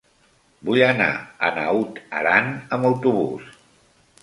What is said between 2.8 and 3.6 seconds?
autobús.